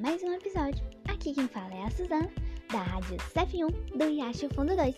mais 0.00 0.22
um 0.22 0.32
episódio. 0.34 0.86
Aqui 1.08 1.34
quem 1.34 1.48
fala 1.48 1.74
é 1.74 1.82
a 1.82 1.90
Suzana, 1.90 2.30
da 2.70 2.78
Rádio 2.78 3.16
CF1 3.16 3.96
do 3.96 4.04
Riacho 4.04 4.48
Fundo 4.54 4.76
2. 4.76 4.96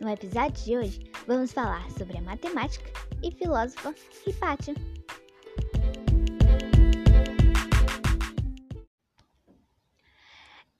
No 0.00 0.08
episódio 0.08 0.64
de 0.64 0.78
hoje, 0.78 1.12
vamos 1.26 1.52
falar 1.52 1.90
sobre 1.90 2.16
a 2.16 2.22
matemática 2.22 2.90
e 3.22 3.30
filósofa 3.32 3.94
Hipátio. 4.26 4.74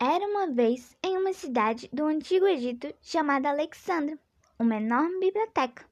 Era 0.01 0.25
uma 0.25 0.51
vez 0.51 0.97
em 1.05 1.19
uma 1.19 1.35
cidade 1.35 1.91
do 1.93 2.07
Antigo 2.07 2.47
Egito 2.47 2.95
chamada 3.03 3.51
Alexandria, 3.51 4.19
uma 4.59 4.77
enorme 4.77 5.21
biblioteca. 5.21 5.85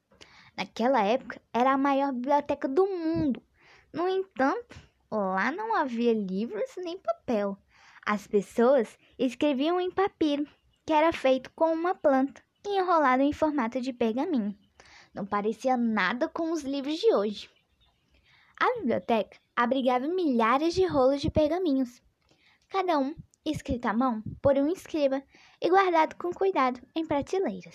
Naquela 0.56 1.02
época, 1.02 1.38
era 1.52 1.72
a 1.72 1.76
maior 1.76 2.14
biblioteca 2.14 2.66
do 2.66 2.86
mundo. 2.86 3.42
No 3.92 4.08
entanto, 4.08 4.91
lá 5.20 5.52
não 5.52 5.74
havia 5.74 6.12
livros 6.12 6.70
nem 6.76 6.98
papel. 6.98 7.58
As 8.04 8.26
pessoas 8.26 8.98
escreviam 9.18 9.80
em 9.80 9.90
papiro, 9.90 10.46
que 10.86 10.92
era 10.92 11.12
feito 11.12 11.50
com 11.54 11.72
uma 11.72 11.94
planta 11.94 12.42
e 12.66 12.78
enrolado 12.78 13.22
em 13.22 13.32
formato 13.32 13.80
de 13.80 13.92
pergaminho. 13.92 14.56
Não 15.14 15.26
parecia 15.26 15.76
nada 15.76 16.28
com 16.28 16.52
os 16.52 16.62
livros 16.62 16.98
de 16.98 17.12
hoje. 17.14 17.50
A 18.58 18.78
biblioteca 18.78 19.38
abrigava 19.54 20.06
milhares 20.08 20.74
de 20.74 20.86
rolos 20.86 21.20
de 21.20 21.30
pergaminhos, 21.30 22.02
cada 22.68 22.98
um 22.98 23.14
escrito 23.44 23.86
à 23.86 23.92
mão 23.92 24.22
por 24.40 24.56
um 24.56 24.68
escriba 24.68 25.22
e 25.60 25.68
guardado 25.68 26.16
com 26.16 26.32
cuidado 26.32 26.80
em 26.94 27.04
prateleiras. 27.04 27.74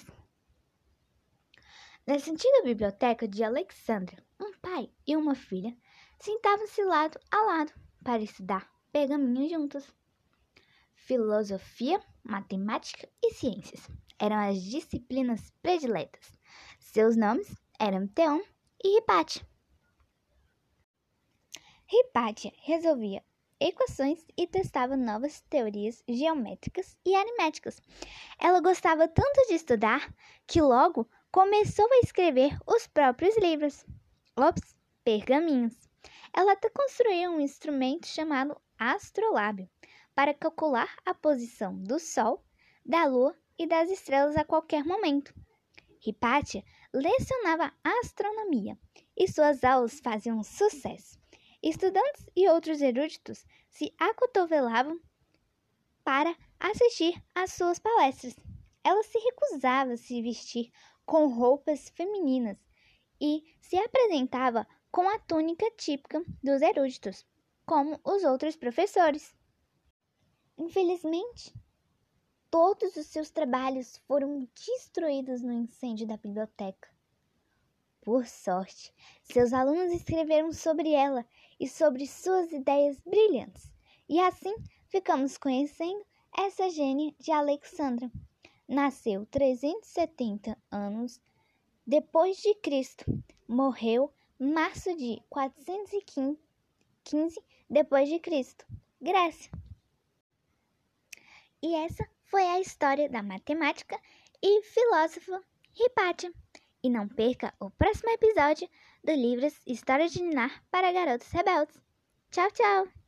Nessa 2.05 2.31
antiga 2.31 2.63
biblioteca 2.63 3.27
de 3.27 3.43
Alexandria, 3.43 4.23
um 4.39 4.53
pai 4.61 4.89
e 5.05 5.15
uma 5.15 5.35
filha 5.35 5.75
sentavam-se 6.19 6.83
lado 6.83 7.19
a 7.31 7.37
lado 7.43 7.73
para 8.03 8.21
estudar 8.21 8.69
pergaminhos 8.91 9.51
juntos. 9.51 9.95
Filosofia, 10.93 12.01
matemática 12.23 13.07
e 13.23 13.33
ciências 13.33 13.89
eram 14.19 14.37
as 14.37 14.61
disciplinas 14.61 15.51
prediletas. 15.61 16.37
Seus 16.79 17.15
nomes 17.15 17.55
eram 17.79 18.07
Teon 18.07 18.41
e 18.83 18.97
Hipátia. 18.97 19.45
Hipátia 21.89 22.51
resolvia 22.63 23.23
equações 23.59 24.25
e 24.37 24.45
testava 24.45 24.97
novas 24.97 25.41
teorias 25.49 26.03
geométricas 26.07 26.97
e 27.05 27.15
aritméticas. 27.15 27.81
Ela 28.39 28.59
gostava 28.59 29.07
tanto 29.07 29.47
de 29.47 29.53
estudar 29.53 30.13
que 30.45 30.61
logo 30.61 31.09
começou 31.31 31.87
a 31.91 31.99
escrever 31.99 32.57
os 32.67 32.87
próprios 32.87 33.37
livros. 33.37 33.85
Ops, 34.35 34.75
pergaminhos 35.03 35.87
ela 36.33 36.53
até 36.53 36.69
construiu 36.69 37.31
um 37.31 37.39
instrumento 37.39 38.07
chamado 38.07 38.59
astrolábio 38.77 39.69
para 40.13 40.33
calcular 40.33 40.95
a 41.05 41.13
posição 41.13 41.75
do 41.83 41.99
Sol, 41.99 42.43
da 42.85 43.05
Lua 43.05 43.35
e 43.57 43.65
das 43.65 43.89
estrelas 43.89 44.35
a 44.35 44.45
qualquer 44.45 44.83
momento. 44.83 45.33
Hipátia 46.05 46.63
lecionava 46.93 47.73
astronomia 47.83 48.77
e 49.15 49.27
suas 49.27 49.63
aulas 49.63 49.99
faziam 49.99 50.43
sucesso. 50.43 51.19
Estudantes 51.61 52.25
e 52.35 52.47
outros 52.47 52.81
eruditos 52.81 53.45
se 53.69 53.93
acotovelavam 53.99 54.99
para 56.03 56.35
assistir 56.59 57.21
às 57.35 57.53
suas 57.53 57.79
palestras. 57.79 58.35
Ela 58.83 59.03
se 59.03 59.17
recusava 59.17 59.93
a 59.93 59.97
se 59.97 60.21
vestir 60.21 60.71
com 61.05 61.27
roupas 61.27 61.89
femininas 61.89 62.57
e 63.19 63.43
se 63.59 63.75
apresentava 63.75 64.67
com 64.91 65.07
a 65.09 65.19
túnica 65.19 65.69
típica 65.77 66.23
dos 66.43 66.61
eruditos, 66.61 67.25
como 67.65 67.99
os 68.03 68.23
outros 68.23 68.55
professores. 68.55 69.35
Infelizmente, 70.57 71.53
todos 72.49 72.95
os 72.95 73.07
seus 73.07 73.29
trabalhos 73.29 73.97
foram 74.07 74.47
destruídos 74.55 75.41
no 75.41 75.51
incêndio 75.51 76.07
da 76.07 76.17
biblioteca. 76.17 76.89
Por 78.01 78.25
sorte, 78.25 78.93
seus 79.21 79.51
alunos 79.51 79.91
escreveram 79.91 80.53
sobre 80.53 80.93
ela 80.93 81.25
e 81.59 81.67
sobre 81.67 82.07
suas 82.07 82.51
ideias 82.51 82.99
brilhantes, 83.01 83.71
e 84.07 84.19
assim 84.19 84.55
ficamos 84.87 85.37
conhecendo 85.37 86.05
essa 86.35 86.69
gênia 86.69 87.13
de 87.19 87.31
Alexandra. 87.31 88.09
Nasceu 88.67 89.25
370 89.25 90.57
anos 90.71 91.21
depois 91.89 92.37
de 92.37 92.53
Cristo, 92.55 93.05
morreu 93.47 94.13
março 94.39 94.95
de 94.95 95.21
415 95.29 97.43
depois 97.69 98.09
de 98.09 98.19
Cristo, 98.19 98.65
Grécia. 99.01 99.51
E 101.61 101.75
essa 101.75 102.07
foi 102.25 102.43
a 102.43 102.59
história 102.59 103.09
da 103.09 103.23
matemática 103.23 103.99
e 104.41 104.61
filósofa 104.63 105.41
Hipátia. 105.75 106.31
E 106.83 106.89
não 106.89 107.07
perca 107.07 107.53
o 107.59 107.71
próximo 107.71 108.11
episódio 108.11 108.69
do 109.03 109.11
livro 109.11 109.47
História 109.65 110.07
de 110.07 110.21
Ninar 110.21 110.63
para 110.69 110.91
Garotos 110.91 111.31
Rebeldes. 111.31 111.81
Tchau, 112.29 112.51
tchau! 112.51 113.06